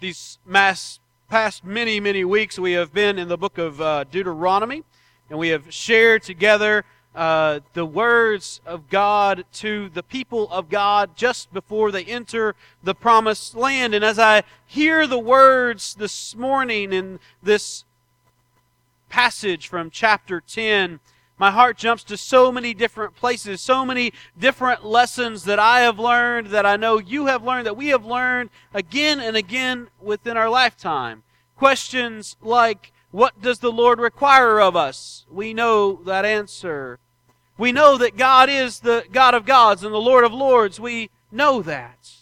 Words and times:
These 0.00 0.38
mass, 0.46 0.98
past 1.28 1.62
many, 1.62 2.00
many 2.00 2.24
weeks, 2.24 2.58
we 2.58 2.72
have 2.72 2.90
been 2.90 3.18
in 3.18 3.28
the 3.28 3.36
book 3.36 3.58
of 3.58 3.82
uh, 3.82 4.04
Deuteronomy, 4.04 4.82
and 5.28 5.38
we 5.38 5.48
have 5.48 5.70
shared 5.70 6.22
together 6.22 6.86
uh, 7.14 7.60
the 7.74 7.84
words 7.84 8.62
of 8.64 8.88
God 8.88 9.44
to 9.52 9.90
the 9.90 10.02
people 10.02 10.50
of 10.50 10.70
God 10.70 11.16
just 11.16 11.52
before 11.52 11.92
they 11.92 12.02
enter 12.06 12.54
the 12.82 12.94
promised 12.94 13.54
land. 13.54 13.92
And 13.92 14.02
as 14.02 14.18
I 14.18 14.44
hear 14.64 15.06
the 15.06 15.18
words 15.18 15.96
this 15.96 16.34
morning 16.34 16.94
in 16.94 17.20
this 17.42 17.84
passage 19.10 19.68
from 19.68 19.90
chapter 19.90 20.40
10, 20.40 20.98
my 21.40 21.50
heart 21.50 21.78
jumps 21.78 22.04
to 22.04 22.18
so 22.18 22.52
many 22.52 22.74
different 22.74 23.16
places, 23.16 23.62
so 23.62 23.82
many 23.82 24.12
different 24.38 24.84
lessons 24.84 25.44
that 25.44 25.58
I 25.58 25.80
have 25.80 25.98
learned, 25.98 26.48
that 26.48 26.66
I 26.66 26.76
know 26.76 26.98
you 26.98 27.26
have 27.26 27.42
learned, 27.42 27.64
that 27.64 27.78
we 27.78 27.88
have 27.88 28.04
learned 28.04 28.50
again 28.74 29.20
and 29.20 29.38
again 29.38 29.88
within 30.02 30.36
our 30.36 30.50
lifetime. 30.50 31.22
Questions 31.56 32.36
like, 32.42 32.92
what 33.10 33.40
does 33.40 33.60
the 33.60 33.72
Lord 33.72 34.00
require 34.00 34.60
of 34.60 34.76
us? 34.76 35.24
We 35.30 35.54
know 35.54 36.02
that 36.04 36.26
answer. 36.26 36.98
We 37.56 37.72
know 37.72 37.96
that 37.96 38.18
God 38.18 38.50
is 38.50 38.80
the 38.80 39.06
God 39.10 39.32
of 39.32 39.46
gods 39.46 39.82
and 39.82 39.94
the 39.94 39.98
Lord 39.98 40.24
of 40.24 40.34
lords. 40.34 40.78
We 40.78 41.08
know 41.32 41.62
that. 41.62 42.16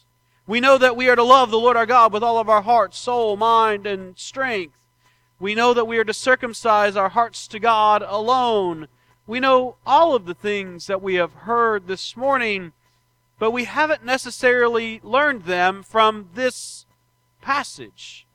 We 0.47 0.61
know 0.61 0.79
that 0.79 0.95
we 0.95 1.09
are 1.09 1.17
to 1.17 1.25
love 1.25 1.51
the 1.51 1.59
Lord 1.59 1.77
our 1.77 1.87
God 1.87 2.13
with 2.13 2.23
all 2.23 2.39
of 2.39 2.49
our 2.49 2.63
heart, 2.63 2.95
soul, 2.95 3.37
mind, 3.37 3.85
and 3.85 4.17
strength. 4.17 4.77
We 5.41 5.57
know 5.57 5.75
that 5.75 5.87
we 5.87 5.99
are 5.99 6.05
to 6.05 6.15
circumcise 6.15 6.95
our 6.95 7.09
hearts 7.09 7.49
to 7.49 7.59
God 7.59 8.05
alone 8.07 8.87
we 9.29 9.41
know 9.41 9.77
all 9.87 10.15
of 10.15 10.25
the 10.25 10.35
things 10.35 10.87
that 10.87 11.03
we 11.03 11.17
have 11.17 11.35
heard 11.35 11.87
this 11.87 12.17
morning, 12.17 12.73
but 13.39 13.51
we 13.51 13.65
haven't 13.65 14.03
necessarily 14.03 15.01
learned 15.05 15.43
them 15.43 15.83
from 15.83 16.31
this 16.35 16.87
passage. 17.43 18.27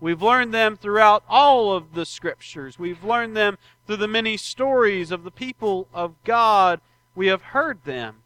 We've 0.00 0.20
learned 0.20 0.52
them 0.52 0.76
throughout 0.76 1.24
all 1.30 1.72
of 1.72 1.94
the 1.94 2.04
scriptures. 2.04 2.78
We've 2.78 3.02
learned 3.02 3.34
them 3.34 3.56
through 3.86 3.96
the 3.96 4.06
many 4.06 4.36
stories 4.36 5.10
of 5.10 5.24
the 5.24 5.30
people 5.30 5.88
of 5.94 6.14
God. 6.24 6.82
We 7.14 7.28
have 7.28 7.40
heard 7.40 7.82
them, 7.84 8.16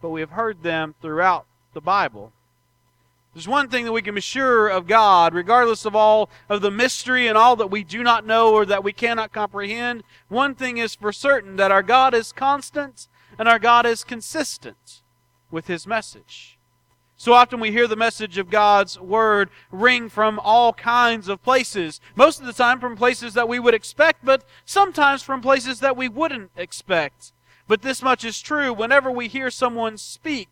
but 0.00 0.08
we 0.08 0.20
have 0.20 0.30
heard 0.30 0.62
them 0.62 0.94
throughout 1.02 1.44
the 1.74 1.82
Bible. 1.82 2.32
There's 3.34 3.48
one 3.48 3.68
thing 3.68 3.84
that 3.84 3.92
we 3.92 4.02
can 4.02 4.14
be 4.14 4.20
sure 4.20 4.68
of 4.68 4.86
God, 4.86 5.34
regardless 5.34 5.84
of 5.84 5.96
all 5.96 6.30
of 6.48 6.62
the 6.62 6.70
mystery 6.70 7.26
and 7.26 7.36
all 7.36 7.56
that 7.56 7.70
we 7.70 7.82
do 7.82 8.04
not 8.04 8.24
know 8.24 8.54
or 8.54 8.64
that 8.64 8.84
we 8.84 8.92
cannot 8.92 9.32
comprehend. 9.32 10.04
One 10.28 10.54
thing 10.54 10.78
is 10.78 10.94
for 10.94 11.12
certain 11.12 11.56
that 11.56 11.72
our 11.72 11.82
God 11.82 12.14
is 12.14 12.30
constant 12.30 13.08
and 13.36 13.48
our 13.48 13.58
God 13.58 13.86
is 13.86 14.04
consistent 14.04 15.02
with 15.50 15.66
His 15.66 15.84
message. 15.84 16.58
So 17.16 17.32
often 17.32 17.58
we 17.58 17.72
hear 17.72 17.88
the 17.88 17.96
message 17.96 18.38
of 18.38 18.50
God's 18.50 19.00
Word 19.00 19.50
ring 19.72 20.08
from 20.08 20.38
all 20.38 20.72
kinds 20.72 21.28
of 21.28 21.42
places. 21.42 22.00
Most 22.14 22.38
of 22.38 22.46
the 22.46 22.52
time 22.52 22.78
from 22.78 22.96
places 22.96 23.34
that 23.34 23.48
we 23.48 23.58
would 23.58 23.74
expect, 23.74 24.24
but 24.24 24.44
sometimes 24.64 25.22
from 25.22 25.40
places 25.40 25.80
that 25.80 25.96
we 25.96 26.08
wouldn't 26.08 26.50
expect. 26.56 27.32
But 27.66 27.82
this 27.82 28.02
much 28.02 28.24
is 28.24 28.40
true. 28.40 28.72
Whenever 28.72 29.10
we 29.10 29.26
hear 29.26 29.50
someone 29.50 29.96
speak, 29.96 30.48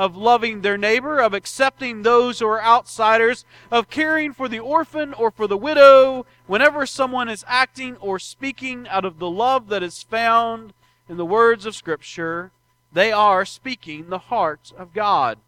of 0.00 0.16
loving 0.16 0.62
their 0.62 0.78
neighbor, 0.78 1.20
of 1.20 1.34
accepting 1.34 2.00
those 2.00 2.38
who 2.38 2.46
are 2.46 2.64
outsiders, 2.64 3.44
of 3.70 3.90
caring 3.90 4.32
for 4.32 4.48
the 4.48 4.58
orphan 4.58 5.12
or 5.12 5.30
for 5.30 5.46
the 5.46 5.58
widow, 5.58 6.24
whenever 6.46 6.86
someone 6.86 7.28
is 7.28 7.44
acting 7.46 7.94
or 7.96 8.18
speaking 8.18 8.88
out 8.88 9.04
of 9.04 9.18
the 9.18 9.28
love 9.28 9.68
that 9.68 9.82
is 9.82 10.02
found 10.02 10.72
in 11.06 11.18
the 11.18 11.26
words 11.26 11.66
of 11.66 11.76
Scripture, 11.76 12.50
they 12.90 13.12
are 13.12 13.44
speaking 13.44 14.08
the 14.08 14.18
heart 14.18 14.72
of 14.78 14.94
God. 14.94 15.38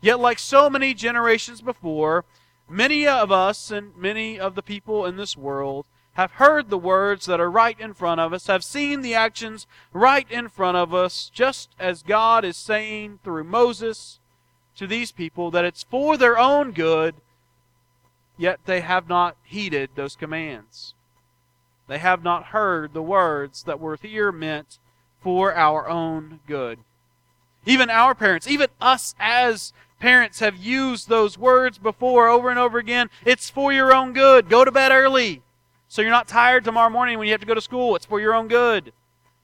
Yet, 0.00 0.20
like 0.20 0.38
so 0.38 0.70
many 0.70 0.94
generations 0.94 1.60
before, 1.60 2.24
many 2.70 3.06
of 3.06 3.30
us 3.30 3.70
and 3.70 3.94
many 3.94 4.40
of 4.40 4.54
the 4.54 4.62
people 4.62 5.04
in 5.04 5.18
this 5.18 5.36
world 5.36 5.84
have 6.16 6.32
heard 6.32 6.70
the 6.70 6.78
words 6.78 7.26
that 7.26 7.40
are 7.40 7.50
right 7.50 7.78
in 7.78 7.92
front 7.92 8.22
of 8.22 8.32
us, 8.32 8.46
have 8.46 8.64
seen 8.64 9.02
the 9.02 9.14
actions 9.14 9.66
right 9.92 10.26
in 10.30 10.48
front 10.48 10.78
of 10.78 10.94
us, 10.94 11.30
just 11.32 11.68
as 11.78 12.02
God 12.02 12.42
is 12.42 12.56
saying 12.56 13.18
through 13.22 13.44
Moses 13.44 14.18
to 14.76 14.86
these 14.86 15.12
people 15.12 15.50
that 15.50 15.66
it's 15.66 15.82
for 15.82 16.16
their 16.16 16.38
own 16.38 16.72
good, 16.72 17.16
yet 18.38 18.60
they 18.64 18.80
have 18.80 19.10
not 19.10 19.36
heeded 19.42 19.90
those 19.94 20.16
commands. 20.16 20.94
They 21.86 21.98
have 21.98 22.24
not 22.24 22.46
heard 22.46 22.94
the 22.94 23.02
words 23.02 23.64
that 23.64 23.78
were 23.78 23.98
here 24.00 24.32
meant 24.32 24.78
for 25.20 25.54
our 25.54 25.86
own 25.86 26.40
good. 26.46 26.78
Even 27.66 27.90
our 27.90 28.14
parents, 28.14 28.48
even 28.48 28.68
us 28.80 29.14
as 29.20 29.74
parents 30.00 30.40
have 30.40 30.56
used 30.56 31.10
those 31.10 31.36
words 31.36 31.76
before 31.76 32.26
over 32.26 32.48
and 32.48 32.58
over 32.58 32.78
again. 32.78 33.10
It's 33.26 33.50
for 33.50 33.70
your 33.70 33.94
own 33.94 34.14
good. 34.14 34.48
Go 34.48 34.64
to 34.64 34.72
bed 34.72 34.92
early. 34.92 35.42
So 35.96 36.02
you're 36.02 36.10
not 36.10 36.28
tired 36.28 36.62
tomorrow 36.62 36.90
morning 36.90 37.18
when 37.18 37.26
you 37.26 37.32
have 37.32 37.40
to 37.40 37.46
go 37.46 37.54
to 37.54 37.60
school. 37.62 37.96
It's 37.96 38.04
for 38.04 38.20
your 38.20 38.34
own 38.34 38.48
good. 38.48 38.92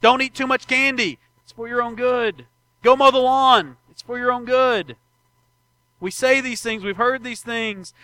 Don't 0.02 0.20
eat 0.20 0.34
too 0.34 0.46
much 0.46 0.66
candy. 0.66 1.18
It's 1.42 1.52
for 1.52 1.66
your 1.66 1.80
own 1.80 1.94
good. 1.94 2.44
Go 2.82 2.94
mow 2.94 3.10
the 3.10 3.16
lawn. 3.16 3.78
It's 3.90 4.02
for 4.02 4.18
your 4.18 4.30
own 4.30 4.44
good. 4.44 4.96
We 5.98 6.10
say 6.10 6.42
these 6.42 6.60
things. 6.60 6.84
We've 6.84 6.98
heard 6.98 7.24
these 7.24 7.40
things. 7.40 7.94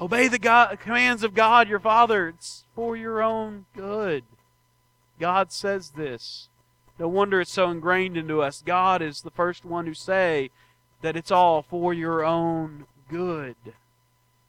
Obey 0.00 0.28
the 0.28 0.38
God, 0.38 0.78
commands 0.78 1.24
of 1.24 1.34
God, 1.34 1.68
your 1.68 1.80
Father. 1.80 2.28
It's 2.28 2.66
for 2.72 2.96
your 2.96 3.20
own 3.20 3.66
good. 3.74 4.22
God 5.18 5.50
says 5.50 5.90
this. 5.96 6.50
No 7.00 7.08
wonder 7.08 7.40
it's 7.40 7.50
so 7.50 7.68
ingrained 7.68 8.16
into 8.16 8.40
us. 8.40 8.62
God 8.64 9.02
is 9.02 9.22
the 9.22 9.32
first 9.32 9.64
one 9.64 9.86
to 9.86 9.94
say 9.94 10.50
that 11.02 11.16
it's 11.16 11.32
all 11.32 11.62
for 11.62 11.92
your 11.92 12.24
own 12.24 12.86
good. 13.08 13.56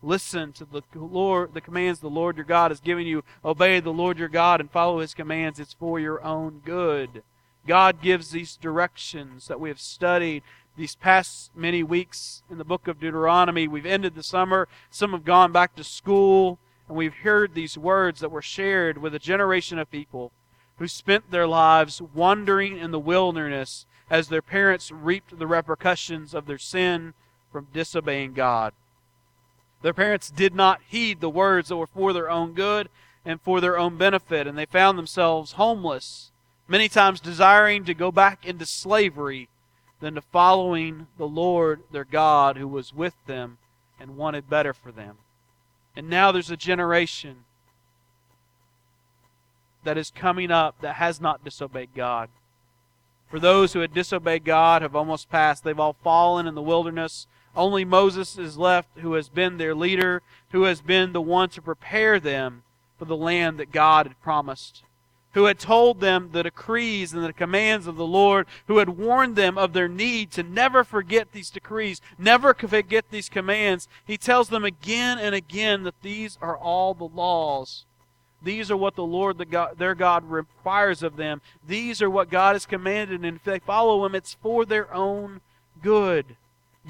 Listen 0.01 0.53
to 0.53 0.65
the 0.65 0.81
Lord, 0.95 1.53
the 1.53 1.61
commands 1.61 1.99
the 1.99 2.09
Lord 2.09 2.37
your 2.37 2.45
God 2.45 2.71
has 2.71 2.79
given 2.79 3.05
you. 3.05 3.23
Obey 3.43 3.79
the 3.79 3.91
Lord 3.91 4.17
your 4.17 4.29
God 4.29 4.61
and 4.61 4.71
follow 4.71 4.99
his 4.99 5.13
commands. 5.13 5.59
It's 5.59 5.73
for 5.73 5.99
your 5.99 6.23
own 6.23 6.61
good. 6.63 7.23
God 7.67 8.01
gives 8.01 8.31
these 8.31 8.55
directions 8.55 9.47
that 9.47 9.59
we 9.59 9.69
have 9.69 9.79
studied 9.79 10.43
these 10.77 10.95
past 10.95 11.51
many 11.53 11.83
weeks 11.83 12.41
in 12.49 12.57
the 12.57 12.63
book 12.63 12.87
of 12.87 13.01
Deuteronomy. 13.01 13.67
We've 13.67 13.85
ended 13.85 14.15
the 14.15 14.23
summer. 14.23 14.69
Some 14.89 15.11
have 15.11 15.25
gone 15.25 15.51
back 15.51 15.75
to 15.75 15.83
school, 15.83 16.57
and 16.87 16.95
we've 16.97 17.13
heard 17.13 17.53
these 17.53 17.77
words 17.77 18.21
that 18.21 18.31
were 18.31 18.41
shared 18.41 18.97
with 18.97 19.13
a 19.13 19.19
generation 19.19 19.77
of 19.77 19.91
people 19.91 20.31
who 20.77 20.87
spent 20.87 21.29
their 21.29 21.45
lives 21.47 22.01
wandering 22.01 22.77
in 22.77 22.91
the 22.91 22.99
wilderness 22.99 23.85
as 24.09 24.29
their 24.29 24.41
parents 24.41 24.91
reaped 24.91 25.37
the 25.37 25.45
repercussions 25.45 26.33
of 26.33 26.45
their 26.45 26.57
sin 26.57 27.13
from 27.51 27.67
disobeying 27.73 28.33
God. 28.33 28.73
Their 29.81 29.93
parents 29.93 30.29
did 30.29 30.53
not 30.53 30.81
heed 30.87 31.21
the 31.21 31.29
words 31.29 31.69
that 31.69 31.77
were 31.77 31.87
for 31.87 32.11
their 32.13 32.29
own 32.29 32.53
good 32.53 32.89
and 33.25 33.41
for 33.41 33.61
their 33.61 33.77
own 33.77 33.97
benefit, 33.97 34.47
and 34.47 34.57
they 34.57 34.65
found 34.65 34.97
themselves 34.97 35.53
homeless, 35.53 36.31
many 36.67 36.89
times 36.89 37.19
desiring 37.19 37.85
to 37.85 37.93
go 37.93 38.11
back 38.11 38.45
into 38.45 38.65
slavery 38.65 39.49
than 39.99 40.15
to 40.15 40.21
following 40.21 41.07
the 41.17 41.27
Lord 41.27 41.81
their 41.91 42.05
God 42.05 42.57
who 42.57 42.67
was 42.67 42.93
with 42.93 43.15
them 43.25 43.57
and 43.99 44.17
wanted 44.17 44.49
better 44.49 44.73
for 44.73 44.91
them. 44.91 45.17
And 45.95 46.09
now 46.09 46.31
there's 46.31 46.51
a 46.51 46.57
generation 46.57 47.43
that 49.83 49.97
is 49.97 50.11
coming 50.11 50.51
up 50.51 50.81
that 50.81 50.95
has 50.95 51.19
not 51.19 51.43
disobeyed 51.43 51.89
God. 51.95 52.29
For 53.29 53.39
those 53.39 53.73
who 53.73 53.79
had 53.79 53.93
disobeyed 53.93 54.43
God 54.43 54.81
have 54.81 54.95
almost 54.95 55.29
passed. 55.29 55.63
They've 55.63 55.79
all 55.79 55.95
fallen 56.03 56.47
in 56.47 56.55
the 56.55 56.61
wilderness 56.61 57.27
only 57.55 57.85
Moses 57.85 58.37
is 58.37 58.57
left 58.57 58.99
who 58.99 59.13
has 59.13 59.29
been 59.29 59.57
their 59.57 59.75
leader, 59.75 60.21
who 60.51 60.63
has 60.63 60.81
been 60.81 61.13
the 61.13 61.21
one 61.21 61.49
to 61.49 61.61
prepare 61.61 62.19
them 62.19 62.63
for 62.97 63.05
the 63.05 63.17
land 63.17 63.59
that 63.59 63.71
God 63.71 64.07
had 64.07 64.21
promised, 64.21 64.83
who 65.33 65.45
had 65.45 65.59
told 65.59 65.99
them 65.99 66.29
the 66.31 66.43
decrees 66.43 67.13
and 67.13 67.23
the 67.23 67.33
commands 67.33 67.87
of 67.87 67.95
the 67.95 68.05
Lord, 68.05 68.45
who 68.67 68.77
had 68.77 68.89
warned 68.89 69.35
them 69.35 69.57
of 69.57 69.73
their 69.73 69.87
need 69.87 70.31
to 70.31 70.43
never 70.43 70.83
forget 70.83 71.31
these 71.31 71.49
decrees, 71.49 72.01
never 72.17 72.53
forget 72.53 73.05
these 73.09 73.29
commands. 73.29 73.87
He 74.05 74.17
tells 74.17 74.49
them 74.49 74.65
again 74.65 75.17
and 75.17 75.33
again 75.33 75.83
that 75.83 76.01
these 76.01 76.37
are 76.41 76.57
all 76.57 76.93
the 76.93 77.05
laws. 77.05 77.85
These 78.41 78.71
are 78.71 78.77
what 78.77 78.95
the 78.95 79.03
Lord, 79.03 79.37
the 79.37 79.45
God, 79.45 79.77
their 79.77 79.95
God, 79.95 80.29
requires 80.29 81.03
of 81.03 81.17
them. 81.17 81.41
These 81.65 82.01
are 82.01 82.09
what 82.09 82.29
God 82.29 82.55
has 82.55 82.65
commanded, 82.65 83.25
and 83.25 83.35
if 83.37 83.43
they 83.43 83.59
follow 83.59 84.05
Him, 84.05 84.15
it's 84.15 84.33
for 84.33 84.65
their 84.65 84.93
own 84.93 85.41
good. 85.81 86.37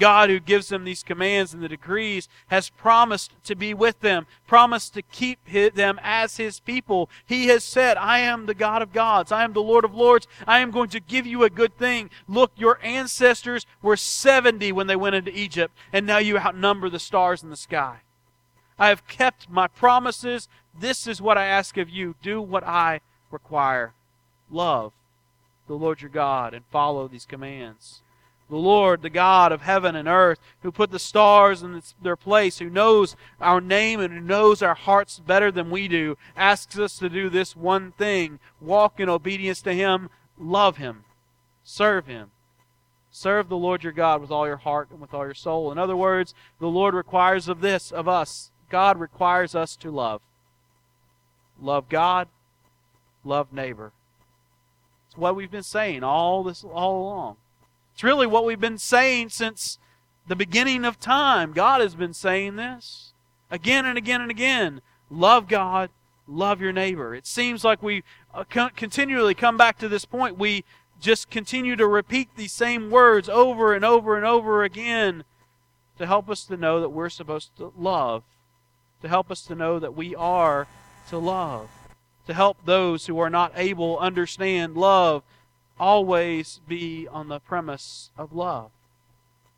God, 0.00 0.30
who 0.30 0.40
gives 0.40 0.68
them 0.68 0.84
these 0.84 1.04
commands 1.04 1.54
and 1.54 1.62
the 1.62 1.68
decrees, 1.68 2.28
has 2.48 2.70
promised 2.70 3.32
to 3.44 3.54
be 3.54 3.72
with 3.72 4.00
them, 4.00 4.26
promised 4.48 4.94
to 4.94 5.02
keep 5.02 5.38
them 5.46 6.00
as 6.02 6.38
His 6.38 6.58
people. 6.58 7.08
He 7.24 7.46
has 7.46 7.62
said, 7.62 7.96
I 7.96 8.18
am 8.18 8.46
the 8.46 8.54
God 8.54 8.82
of 8.82 8.92
gods. 8.92 9.30
I 9.30 9.44
am 9.44 9.52
the 9.52 9.62
Lord 9.62 9.84
of 9.84 9.94
lords. 9.94 10.26
I 10.46 10.58
am 10.58 10.72
going 10.72 10.88
to 10.90 11.00
give 11.00 11.26
you 11.26 11.44
a 11.44 11.50
good 11.50 11.78
thing. 11.78 12.10
Look, 12.26 12.50
your 12.56 12.80
ancestors 12.82 13.66
were 13.82 13.96
70 13.96 14.72
when 14.72 14.88
they 14.88 14.96
went 14.96 15.14
into 15.14 15.38
Egypt, 15.38 15.76
and 15.92 16.04
now 16.04 16.18
you 16.18 16.38
outnumber 16.38 16.90
the 16.90 16.98
stars 16.98 17.44
in 17.44 17.50
the 17.50 17.56
sky. 17.56 17.98
I 18.78 18.88
have 18.88 19.06
kept 19.06 19.50
my 19.50 19.68
promises. 19.68 20.48
This 20.76 21.06
is 21.06 21.20
what 21.20 21.36
I 21.36 21.44
ask 21.44 21.76
of 21.76 21.90
you. 21.90 22.16
Do 22.22 22.40
what 22.40 22.64
I 22.64 23.00
require. 23.30 23.92
Love 24.50 24.92
the 25.68 25.74
Lord 25.74 26.00
your 26.00 26.10
God 26.10 26.54
and 26.54 26.64
follow 26.72 27.06
these 27.06 27.26
commands. 27.26 28.02
The 28.50 28.56
Lord, 28.56 29.02
the 29.02 29.10
God 29.10 29.52
of 29.52 29.62
heaven 29.62 29.94
and 29.94 30.08
earth, 30.08 30.40
who 30.62 30.72
put 30.72 30.90
the 30.90 30.98
stars 30.98 31.62
in 31.62 31.80
their 32.02 32.16
place, 32.16 32.58
who 32.58 32.68
knows 32.68 33.14
our 33.40 33.60
name 33.60 34.00
and 34.00 34.12
who 34.12 34.20
knows 34.20 34.60
our 34.60 34.74
hearts 34.74 35.20
better 35.20 35.52
than 35.52 35.70
we 35.70 35.86
do, 35.86 36.18
asks 36.36 36.76
us 36.76 36.98
to 36.98 37.08
do 37.08 37.30
this 37.30 37.54
one 37.54 37.92
thing 37.92 38.40
walk 38.60 38.98
in 38.98 39.08
obedience 39.08 39.62
to 39.62 39.72
Him, 39.72 40.10
love 40.36 40.78
Him, 40.78 41.04
serve 41.62 42.06
Him. 42.06 42.32
Serve 43.12 43.48
the 43.48 43.56
Lord 43.56 43.82
your 43.82 43.92
God 43.92 44.20
with 44.20 44.30
all 44.30 44.46
your 44.46 44.56
heart 44.56 44.88
and 44.90 45.00
with 45.00 45.12
all 45.12 45.24
your 45.24 45.34
soul. 45.34 45.72
In 45.72 45.78
other 45.78 45.96
words, 45.96 46.32
the 46.60 46.68
Lord 46.68 46.94
requires 46.94 47.48
of 47.48 47.60
this 47.60 47.90
of 47.90 48.06
us. 48.06 48.52
God 48.68 49.00
requires 49.00 49.54
us 49.56 49.74
to 49.76 49.90
love. 49.90 50.22
Love 51.60 51.88
God, 51.88 52.28
love 53.24 53.52
neighbor. 53.52 53.92
It's 55.08 55.18
what 55.18 55.34
we've 55.34 55.50
been 55.50 55.64
saying 55.64 56.04
all 56.04 56.44
this 56.44 56.62
all 56.62 57.02
along. 57.02 57.36
It's 58.00 58.04
really 58.04 58.26
what 58.26 58.46
we've 58.46 58.58
been 58.58 58.78
saying 58.78 59.28
since 59.28 59.78
the 60.26 60.34
beginning 60.34 60.86
of 60.86 60.98
time. 60.98 61.52
God 61.52 61.82
has 61.82 61.94
been 61.94 62.14
saying 62.14 62.56
this 62.56 63.12
again 63.50 63.84
and 63.84 63.98
again 63.98 64.22
and 64.22 64.30
again. 64.30 64.80
Love 65.10 65.48
God, 65.48 65.90
love 66.26 66.62
your 66.62 66.72
neighbor. 66.72 67.14
It 67.14 67.26
seems 67.26 67.62
like 67.62 67.82
we 67.82 68.02
uh, 68.32 68.44
continually 68.44 69.34
come 69.34 69.58
back 69.58 69.76
to 69.80 69.86
this 69.86 70.06
point. 70.06 70.38
We 70.38 70.64
just 70.98 71.28
continue 71.28 71.76
to 71.76 71.86
repeat 71.86 72.30
these 72.36 72.52
same 72.52 72.90
words 72.90 73.28
over 73.28 73.74
and 73.74 73.84
over 73.84 74.16
and 74.16 74.24
over 74.24 74.64
again 74.64 75.24
to 75.98 76.06
help 76.06 76.30
us 76.30 76.44
to 76.44 76.56
know 76.56 76.80
that 76.80 76.88
we're 76.88 77.10
supposed 77.10 77.54
to 77.58 77.70
love, 77.76 78.22
to 79.02 79.08
help 79.08 79.30
us 79.30 79.42
to 79.42 79.54
know 79.54 79.78
that 79.78 79.94
we 79.94 80.14
are 80.14 80.66
to 81.10 81.18
love, 81.18 81.68
to 82.26 82.32
help 82.32 82.64
those 82.64 83.04
who 83.04 83.18
are 83.18 83.28
not 83.28 83.52
able 83.56 83.98
understand 83.98 84.74
love, 84.74 85.22
always 85.80 86.60
be 86.68 87.08
on 87.10 87.28
the 87.28 87.40
premise 87.40 88.10
of 88.16 88.32
love. 88.32 88.70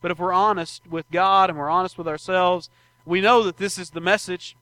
But 0.01 0.13
if 0.13 0.19
we're 0.19 0.33
honest 0.33 0.87
with 0.87 1.11
God 1.11 1.51
and 1.51 1.59
we're 1.59 1.69
honest 1.69 1.99
with 1.99 2.09
ourselves, 2.09 2.71
we 3.05 3.21
know 3.21 3.43
that 3.43 3.57
this 3.57 3.79
is 3.79 3.91
the 3.91 4.01
message. 4.01 4.57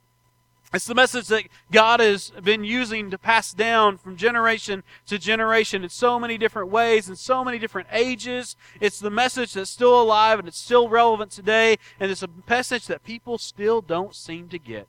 It's 0.73 0.87
the 0.87 0.95
message 0.95 1.27
that 1.29 1.45
God 1.71 2.01
has 2.01 2.31
been 2.43 2.65
using 2.65 3.11
to 3.11 3.19
pass 3.19 3.53
down 3.53 3.99
from 3.99 4.17
generation 4.17 4.85
to 5.07 5.19
generation 5.19 5.83
in 5.83 5.91
so 5.91 6.19
many 6.19 6.39
different 6.39 6.71
ways, 6.71 7.09
in 7.09 7.17
so 7.17 7.45
many 7.45 7.59
different 7.59 7.89
ages. 7.93 8.56
It's 8.81 9.01
the 9.01 9.11
message 9.11 9.55
that's 9.55 9.71
still 9.71 10.01
alive 10.01 10.39
and 10.39 10.47
it's 10.47 10.59
still 10.59 10.89
relevant 10.89 11.33
today, 11.33 11.77
and 11.99 12.11
it's 12.11 12.23
a 12.23 12.29
message 12.49 12.87
that 12.87 13.03
people 13.03 13.37
still 13.37 13.83
don't 13.83 14.15
seem 14.15 14.49
to 14.49 14.59
get. 14.59 14.87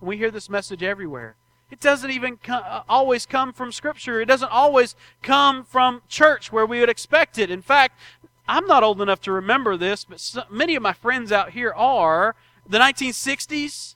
We 0.00 0.16
hear 0.16 0.30
this 0.30 0.50
message 0.50 0.82
everywhere. 0.82 1.36
It 1.72 1.80
doesn't 1.80 2.10
even 2.10 2.38
uh, 2.50 2.82
always 2.86 3.24
come 3.24 3.54
from 3.54 3.72
Scripture. 3.72 4.20
It 4.20 4.26
doesn't 4.26 4.52
always 4.52 4.94
come 5.22 5.64
from 5.64 6.02
church 6.06 6.52
where 6.52 6.66
we 6.66 6.80
would 6.80 6.90
expect 6.90 7.38
it. 7.38 7.50
In 7.50 7.62
fact, 7.62 7.98
I'm 8.46 8.66
not 8.66 8.82
old 8.82 9.00
enough 9.00 9.22
to 9.22 9.32
remember 9.32 9.78
this, 9.78 10.04
but 10.04 10.20
so, 10.20 10.42
many 10.50 10.76
of 10.76 10.82
my 10.82 10.92
friends 10.92 11.32
out 11.32 11.52
here 11.52 11.72
are. 11.72 12.36
The 12.68 12.78
1960s, 12.78 13.94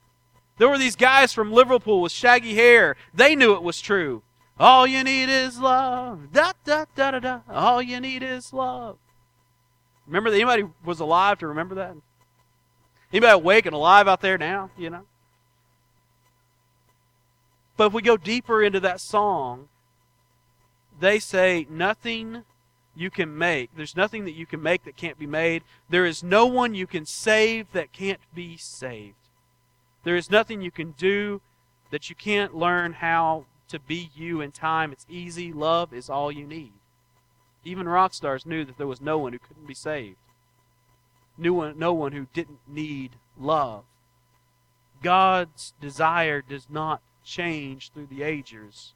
there 0.57 0.71
were 0.71 0.79
these 0.79 0.97
guys 0.97 1.35
from 1.35 1.53
Liverpool 1.53 2.01
with 2.01 2.13
shaggy 2.13 2.55
hair. 2.55 2.97
They 3.13 3.37
knew 3.37 3.53
it 3.53 3.63
was 3.63 3.79
true. 3.83 4.23
All 4.59 4.87
you 4.87 5.05
need 5.05 5.29
is 5.29 5.59
love. 5.59 6.33
Da 6.33 6.53
da 6.65 6.87
da 6.95 7.11
da 7.11 7.19
da. 7.19 7.41
All 7.51 7.83
you 7.83 8.01
need 8.01 8.23
is 8.23 8.55
love. 8.55 8.97
Remember 10.07 10.31
that 10.31 10.37
anybody 10.37 10.65
was 10.83 11.01
alive 11.01 11.39
to 11.41 11.49
remember 11.49 11.75
that? 11.75 11.95
Anybody 13.13 13.33
awake 13.33 13.67
and 13.67 13.75
alive 13.75 14.09
out 14.09 14.23
there 14.23 14.39
now? 14.39 14.71
You 14.79 14.89
know. 14.89 15.03
But 17.77 17.89
if 17.89 17.93
we 17.93 18.03
go 18.03 18.17
deeper 18.17 18.63
into 18.63 18.81
that 18.81 19.01
song, 19.01 19.69
they 20.99 21.19
say, 21.19 21.67
Nothing 21.69 22.45
you 22.95 23.11
can 23.11 23.37
make. 23.37 23.71
There's 23.77 23.97
nothing 23.97 24.25
that 24.25 24.35
you 24.35 24.47
can 24.47 24.63
make 24.63 24.85
that 24.85 24.97
can't 24.97 25.19
be 25.19 25.27
made. 25.27 25.63
There 25.91 26.07
is 26.07 26.23
no 26.23 26.47
one 26.47 26.75
you 26.75 26.87
can 26.87 27.05
save 27.05 27.71
that 27.73 27.93
can't 27.93 28.21
be 28.35 28.57
saved. 28.57 29.15
There 30.05 30.17
is 30.17 30.31
nothing 30.31 30.63
you 30.63 30.71
can 30.71 30.93
do 30.93 31.43
that 31.91 32.09
you 32.09 32.17
can't 32.17 32.55
learn 32.55 32.95
how 32.95 33.45
to 33.69 33.79
be 33.79 34.11
you 34.15 34.41
in 34.41 34.53
time. 34.53 34.93
It's 34.93 35.07
easy. 35.09 35.53
Love 35.53 35.93
is 35.93 36.09
all 36.09 36.33
you 36.33 36.47
need. 36.47 36.73
Even 37.65 37.89
rock 37.89 38.15
stars 38.15 38.47
knew 38.47 38.65
that 38.65 38.79
there 38.79 38.87
was 38.87 39.01
no 39.01 39.19
one 39.19 39.33
who 39.33 39.39
couldn't 39.39 39.67
be 39.67 39.75
saved. 39.75 40.17
No 41.37 41.53
one, 41.53 41.79
no 41.79 41.93
one 41.93 42.13
who 42.13 42.29
didn't 42.33 42.61
need 42.67 43.17
love. 43.39 43.85
God's 45.03 45.75
desire 45.81 46.41
does 46.41 46.69
not 46.71 47.03
change 47.27 47.91
through 47.93 48.07
the 48.07 48.23
ages. 48.23 48.95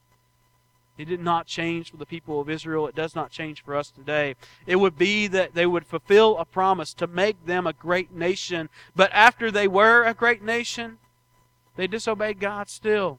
It 0.97 1.06
did 1.06 1.21
not 1.21 1.47
change 1.47 1.91
for 1.91 1.97
the 1.97 2.06
people 2.06 2.41
of 2.41 2.50
Israel. 2.50 2.87
It 2.87 2.94
does 2.94 3.15
not 3.15 3.31
change 3.31 3.62
for 3.62 3.75
us 3.75 3.91
today. 3.91 4.37
It 4.67 4.77
would 4.77 4.99
be 4.99 5.27
that 5.29 5.55
they 5.55 5.67
would 5.67 5.87
fulfill 5.87 6.37
a 6.38 6.44
promise 6.44 6.93
to 6.94 7.06
make 7.06 7.47
them 7.47 7.67
a 7.67 7.73
great 7.73 8.12
nation. 8.12 8.69
But 8.94 9.11
after 9.12 9.50
they 9.50 9.67
were 9.67 10.05
a 10.05 10.15
great 10.15 10.43
nation, 10.43 10.99
they 11.77 11.87
disobeyed 11.87 12.38
God 12.38 12.69
still. 12.69 13.19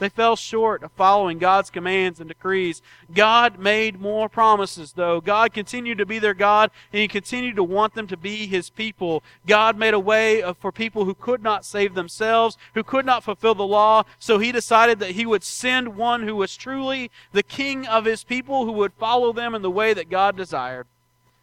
They 0.00 0.08
fell 0.08 0.34
short 0.34 0.82
of 0.82 0.90
following 0.92 1.38
God's 1.38 1.70
commands 1.70 2.20
and 2.20 2.28
decrees. 2.28 2.80
God 3.14 3.58
made 3.58 4.00
more 4.00 4.30
promises, 4.30 4.94
though. 4.94 5.20
God 5.20 5.52
continued 5.52 5.98
to 5.98 6.06
be 6.06 6.18
their 6.18 6.34
God, 6.34 6.70
and 6.92 7.00
He 7.00 7.06
continued 7.06 7.56
to 7.56 7.62
want 7.62 7.94
them 7.94 8.06
to 8.06 8.16
be 8.16 8.46
His 8.46 8.70
people. 8.70 9.22
God 9.46 9.76
made 9.76 9.92
a 9.92 10.00
way 10.00 10.42
for 10.58 10.72
people 10.72 11.04
who 11.04 11.14
could 11.14 11.42
not 11.42 11.66
save 11.66 11.94
themselves, 11.94 12.56
who 12.74 12.82
could 12.82 13.04
not 13.04 13.22
fulfill 13.22 13.54
the 13.54 13.66
law, 13.66 14.04
so 14.18 14.38
He 14.38 14.52
decided 14.52 14.98
that 15.00 15.10
He 15.10 15.26
would 15.26 15.44
send 15.44 15.96
one 15.96 16.22
who 16.22 16.34
was 16.34 16.56
truly 16.56 17.10
the 17.32 17.42
King 17.42 17.86
of 17.86 18.06
His 18.06 18.24
people, 18.24 18.64
who 18.64 18.72
would 18.72 18.94
follow 18.94 19.34
them 19.34 19.54
in 19.54 19.60
the 19.60 19.70
way 19.70 19.92
that 19.92 20.08
God 20.08 20.34
desired. 20.34 20.86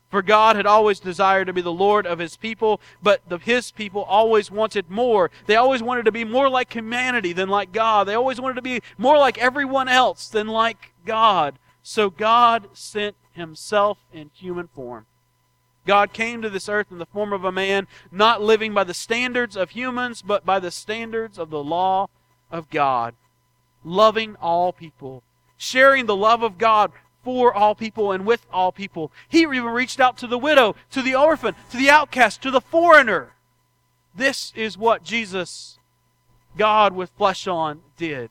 For 0.09 0.21
God 0.21 0.55
had 0.55 0.65
always 0.65 0.99
desired 0.99 1.47
to 1.47 1.53
be 1.53 1.61
the 1.61 1.71
Lord 1.71 2.07
of 2.07 2.19
his 2.19 2.37
people, 2.37 2.79
but 3.03 3.21
the, 3.27 3.37
his 3.39 3.71
people 3.71 4.03
always 4.03 4.49
wanted 4.49 4.89
more. 4.89 5.29
They 5.47 5.57
always 5.57 5.83
wanted 5.83 6.05
to 6.05 6.11
be 6.13 6.23
more 6.23 6.49
like 6.49 6.73
humanity 6.73 7.33
than 7.33 7.49
like 7.49 7.73
God. 7.73 8.07
They 8.07 8.13
always 8.13 8.39
wanted 8.39 8.55
to 8.55 8.61
be 8.61 8.81
more 8.97 9.17
like 9.17 9.37
everyone 9.37 9.89
else 9.89 10.29
than 10.29 10.47
like 10.47 10.93
God. 11.05 11.59
So 11.83 12.09
God 12.09 12.69
sent 12.73 13.15
himself 13.33 13.97
in 14.13 14.31
human 14.33 14.67
form. 14.67 15.05
God 15.85 16.13
came 16.13 16.41
to 16.41 16.49
this 16.49 16.69
earth 16.69 16.87
in 16.91 16.97
the 16.97 17.05
form 17.05 17.31
of 17.33 17.45
a 17.45 17.51
man, 17.51 17.87
not 18.11 18.41
living 18.41 18.73
by 18.73 18.83
the 18.83 18.93
standards 18.93 19.55
of 19.55 19.71
humans, 19.71 20.21
but 20.21 20.45
by 20.45 20.59
the 20.59 20.71
standards 20.71 21.37
of 21.37 21.49
the 21.49 21.63
law 21.63 22.09
of 22.51 22.69
God, 22.69 23.15
loving 23.83 24.35
all 24.41 24.73
people, 24.73 25.23
sharing 25.57 26.05
the 26.05 26.15
love 26.15 26.43
of 26.43 26.57
God 26.57 26.91
for 27.23 27.53
all 27.53 27.75
people 27.75 28.11
and 28.11 28.25
with 28.25 28.45
all 28.51 28.71
people. 28.71 29.11
He 29.27 29.41
even 29.41 29.65
reached 29.65 29.99
out 29.99 30.17
to 30.19 30.27
the 30.27 30.37
widow, 30.37 30.75
to 30.91 31.01
the 31.01 31.15
orphan, 31.15 31.55
to 31.71 31.77
the 31.77 31.89
outcast, 31.89 32.41
to 32.43 32.51
the 32.51 32.61
foreigner. 32.61 33.33
This 34.15 34.51
is 34.55 34.77
what 34.77 35.03
Jesus, 35.03 35.77
God 36.57 36.93
with 36.93 37.11
flesh 37.17 37.47
on, 37.47 37.81
did. 37.97 38.29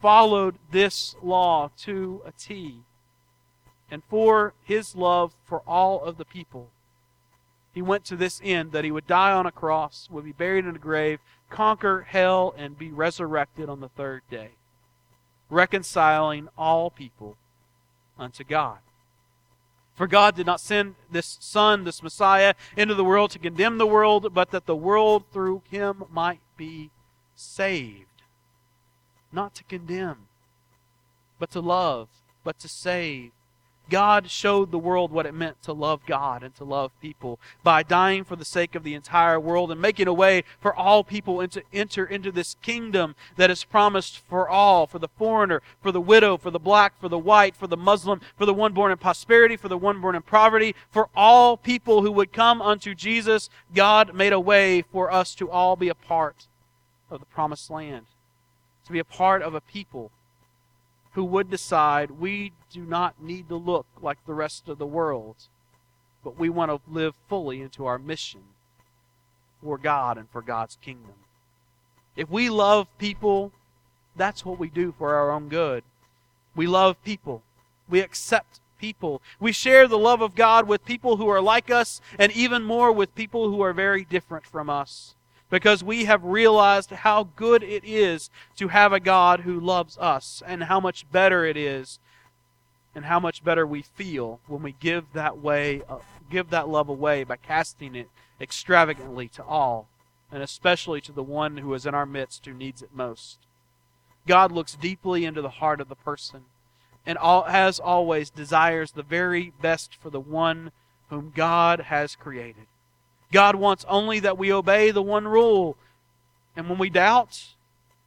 Followed 0.00 0.56
this 0.70 1.16
law 1.22 1.70
to 1.78 2.22
a 2.24 2.32
T. 2.32 2.80
And 3.90 4.02
for 4.08 4.54
his 4.62 4.94
love 4.94 5.34
for 5.44 5.60
all 5.66 6.02
of 6.02 6.16
the 6.16 6.24
people, 6.24 6.70
he 7.72 7.82
went 7.82 8.04
to 8.06 8.16
this 8.16 8.40
end 8.42 8.72
that 8.72 8.84
he 8.84 8.90
would 8.90 9.06
die 9.06 9.32
on 9.32 9.46
a 9.46 9.52
cross, 9.52 10.08
would 10.10 10.24
be 10.24 10.32
buried 10.32 10.64
in 10.64 10.76
a 10.76 10.78
grave, 10.78 11.20
conquer 11.50 12.06
hell, 12.08 12.54
and 12.56 12.78
be 12.78 12.90
resurrected 12.90 13.68
on 13.68 13.80
the 13.80 13.88
third 13.88 14.22
day, 14.30 14.50
reconciling 15.50 16.48
all 16.56 16.90
people 16.90 17.36
unto 18.20 18.44
God. 18.44 18.78
For 19.94 20.06
God 20.06 20.34
did 20.34 20.46
not 20.46 20.60
send 20.60 20.94
this 21.10 21.36
Son, 21.40 21.84
this 21.84 22.02
Messiah, 22.02 22.54
into 22.76 22.94
the 22.94 23.04
world 23.04 23.30
to 23.32 23.38
condemn 23.38 23.78
the 23.78 23.86
world, 23.86 24.32
but 24.32 24.50
that 24.50 24.66
the 24.66 24.76
world 24.76 25.24
through 25.32 25.62
him 25.70 26.04
might 26.10 26.40
be 26.56 26.90
saved. 27.34 28.22
Not 29.32 29.54
to 29.56 29.64
condemn, 29.64 30.28
but 31.38 31.50
to 31.50 31.60
love, 31.60 32.08
but 32.44 32.58
to 32.60 32.68
save, 32.68 33.32
God 33.90 34.30
showed 34.30 34.70
the 34.70 34.78
world 34.78 35.10
what 35.10 35.26
it 35.26 35.34
meant 35.34 35.62
to 35.64 35.72
love 35.72 36.00
God 36.06 36.42
and 36.42 36.54
to 36.54 36.64
love 36.64 36.92
people 37.00 37.38
by 37.62 37.82
dying 37.82 38.24
for 38.24 38.36
the 38.36 38.44
sake 38.44 38.74
of 38.74 38.84
the 38.84 38.94
entire 38.94 39.38
world 39.38 39.70
and 39.70 39.80
making 39.80 40.08
a 40.08 40.12
way 40.12 40.44
for 40.60 40.74
all 40.74 41.04
people 41.04 41.46
to 41.46 41.62
enter 41.72 42.06
into 42.06 42.32
this 42.32 42.56
kingdom 42.62 43.14
that 43.36 43.50
is 43.50 43.64
promised 43.64 44.18
for 44.28 44.48
all 44.48 44.86
for 44.86 44.98
the 44.98 45.08
foreigner, 45.08 45.60
for 45.82 45.92
the 45.92 46.00
widow, 46.00 46.36
for 46.36 46.50
the 46.50 46.58
black, 46.58 46.98
for 47.00 47.08
the 47.08 47.18
white, 47.18 47.56
for 47.56 47.66
the 47.66 47.76
Muslim, 47.76 48.20
for 48.36 48.46
the 48.46 48.54
one 48.54 48.72
born 48.72 48.92
in 48.92 48.98
prosperity, 48.98 49.56
for 49.56 49.68
the 49.68 49.76
one 49.76 50.00
born 50.00 50.14
in 50.14 50.22
poverty, 50.22 50.74
for 50.90 51.08
all 51.14 51.56
people 51.56 52.02
who 52.02 52.12
would 52.12 52.32
come 52.32 52.62
unto 52.62 52.94
Jesus. 52.94 53.50
God 53.74 54.14
made 54.14 54.32
a 54.32 54.40
way 54.40 54.82
for 54.82 55.12
us 55.12 55.34
to 55.34 55.50
all 55.50 55.76
be 55.76 55.88
a 55.88 55.94
part 55.94 56.46
of 57.10 57.20
the 57.20 57.26
promised 57.26 57.70
land, 57.70 58.06
to 58.86 58.92
be 58.92 59.00
a 59.00 59.04
part 59.04 59.42
of 59.42 59.54
a 59.54 59.60
people 59.60 60.12
who 61.12 61.24
would 61.24 61.50
decide 61.50 62.10
we 62.12 62.52
do 62.70 62.82
not 62.82 63.22
need 63.22 63.48
to 63.48 63.56
look 63.56 63.86
like 64.00 64.18
the 64.26 64.34
rest 64.34 64.68
of 64.68 64.78
the 64.78 64.86
world, 64.86 65.36
but 66.22 66.38
we 66.38 66.48
want 66.48 66.70
to 66.70 66.80
live 66.90 67.14
fully 67.28 67.60
into 67.60 67.86
our 67.86 67.98
mission 67.98 68.40
for 69.62 69.76
God 69.76 70.18
and 70.18 70.30
for 70.30 70.42
God's 70.42 70.76
kingdom. 70.80 71.14
If 72.16 72.30
we 72.30 72.50
love 72.50 72.86
people, 72.98 73.52
that's 74.16 74.44
what 74.44 74.58
we 74.58 74.68
do 74.68 74.94
for 74.96 75.14
our 75.14 75.30
own 75.30 75.48
good. 75.48 75.84
We 76.54 76.66
love 76.66 77.02
people. 77.04 77.42
We 77.88 78.00
accept 78.00 78.60
people. 78.78 79.22
We 79.38 79.52
share 79.52 79.86
the 79.86 79.98
love 79.98 80.22
of 80.22 80.34
God 80.34 80.66
with 80.66 80.84
people 80.84 81.16
who 81.16 81.28
are 81.28 81.40
like 81.40 81.70
us, 81.70 82.00
and 82.18 82.32
even 82.32 82.62
more 82.62 82.92
with 82.92 83.14
people 83.14 83.50
who 83.50 83.60
are 83.60 83.72
very 83.72 84.04
different 84.04 84.46
from 84.46 84.70
us. 84.70 85.14
Because 85.50 85.82
we 85.82 86.04
have 86.04 86.24
realized 86.24 86.90
how 86.90 87.24
good 87.36 87.62
it 87.62 87.84
is 87.84 88.30
to 88.56 88.68
have 88.68 88.92
a 88.92 89.00
God 89.00 89.40
who 89.40 89.58
loves 89.58 89.98
us, 89.98 90.42
and 90.46 90.64
how 90.64 90.80
much 90.80 91.10
better 91.10 91.44
it 91.44 91.56
is, 91.56 91.98
and 92.94 93.04
how 93.04 93.20
much 93.20 93.44
better 93.44 93.66
we 93.66 93.82
feel 93.82 94.40
when 94.46 94.62
we 94.62 94.72
give 94.72 95.12
that 95.12 95.38
way, 95.38 95.82
uh, 95.88 95.98
give 96.30 96.50
that 96.50 96.68
love 96.68 96.88
away 96.88 97.24
by 97.24 97.36
casting 97.36 97.94
it 97.94 98.08
extravagantly 98.40 99.28
to 99.28 99.44
all, 99.44 99.88
and 100.30 100.42
especially 100.42 101.00
to 101.00 101.12
the 101.12 101.22
one 101.22 101.58
who 101.58 101.74
is 101.74 101.84
in 101.84 101.94
our 101.94 102.06
midst 102.06 102.46
who 102.46 102.54
needs 102.54 102.82
it 102.82 102.94
most. 102.94 103.38
God 104.26 104.52
looks 104.52 104.74
deeply 104.74 105.24
into 105.24 105.42
the 105.42 105.48
heart 105.50 105.80
of 105.80 105.88
the 105.88 105.96
person 105.96 106.44
and 107.06 107.18
all, 107.18 107.44
as 107.46 107.80
always 107.80 108.30
desires 108.30 108.92
the 108.92 109.02
very 109.02 109.52
best 109.60 109.94
for 109.94 110.10
the 110.10 110.20
one 110.20 110.70
whom 111.08 111.32
God 111.34 111.80
has 111.80 112.14
created. 112.14 112.66
God 113.32 113.56
wants 113.56 113.84
only 113.88 114.20
that 114.20 114.38
we 114.38 114.52
obey 114.52 114.90
the 114.90 115.02
one 115.02 115.26
rule. 115.26 115.76
And 116.56 116.68
when 116.68 116.78
we 116.78 116.90
doubt, 116.90 117.54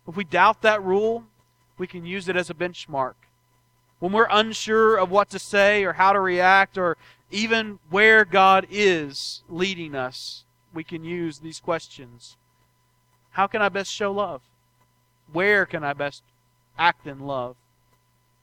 if 0.08 0.16
we 0.16 0.24
doubt 0.24 0.62
that 0.62 0.84
rule, 0.84 1.26
we 1.78 1.88
can 1.88 2.06
use 2.06 2.28
it 2.28 2.36
as 2.36 2.50
a 2.50 2.54
benchmark. 2.54 3.16
When 4.00 4.12
we're 4.12 4.28
unsure 4.30 4.98
of 4.98 5.12
what 5.12 5.30
to 5.30 5.40
say 5.40 5.86
or 5.86 5.94
how 5.94 6.12
to 6.14 6.20
react 6.20 6.78
or 6.78 6.98
even 7.32 7.80
where 7.90 8.26
God 8.26 8.68
is 8.70 9.44
leading 9.48 9.96
us, 9.96 10.44
we 10.74 10.84
can 10.84 11.04
use 11.04 11.40
these 11.40 11.60
questions. 11.60 12.38
How 13.32 13.48
can 13.48 13.62
I 13.62 13.70
best 13.70 13.92
show 13.92 14.12
love? 14.12 14.42
Where 15.32 15.66
can 15.66 15.84
I 15.84 15.94
best 15.94 16.24
act 16.78 17.08
in 17.08 17.20
love? 17.20 17.56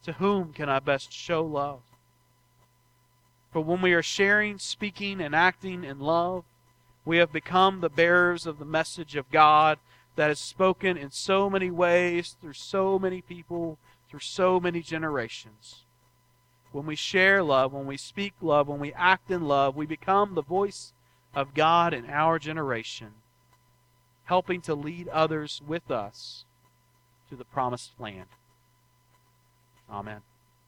To 0.04 0.12
whom 0.12 0.52
can 0.52 0.68
I 0.68 0.80
best 0.80 1.12
show 1.12 1.44
love? 1.44 1.82
For 3.52 3.60
when 3.60 3.82
we 3.82 3.92
are 3.92 4.02
sharing, 4.02 4.58
speaking, 4.58 5.20
and 5.20 5.34
acting 5.34 5.84
in 5.84 5.98
love, 5.98 6.44
we 7.04 7.18
have 7.18 7.32
become 7.32 7.80
the 7.80 7.88
bearers 7.88 8.46
of 8.46 8.58
the 8.58 8.64
message 8.64 9.16
of 9.16 9.30
God 9.30 9.78
that 10.16 10.30
is 10.30 10.38
spoken 10.38 10.96
in 10.96 11.10
so 11.10 11.48
many 11.48 11.70
ways, 11.70 12.36
through 12.40 12.52
so 12.52 12.98
many 12.98 13.22
people, 13.22 13.78
through 14.08 14.20
so 14.20 14.60
many 14.60 14.80
generations. 14.80 15.84
When 16.72 16.86
we 16.86 16.96
share 16.96 17.42
love, 17.42 17.72
when 17.72 17.86
we 17.86 17.96
speak 17.96 18.34
love, 18.40 18.68
when 18.68 18.80
we 18.80 18.92
act 18.92 19.30
in 19.30 19.48
love, 19.48 19.76
we 19.76 19.86
become 19.86 20.34
the 20.34 20.42
voice 20.42 20.92
of 21.34 21.54
God 21.54 21.94
in 21.94 22.06
our 22.06 22.38
generation, 22.38 23.12
helping 24.24 24.60
to 24.62 24.74
lead 24.74 25.08
others 25.08 25.60
with 25.66 25.90
us 25.90 26.44
to 27.28 27.36
the 27.36 27.44
promised 27.44 27.92
land. 27.98 28.28
Amen. 29.90 30.20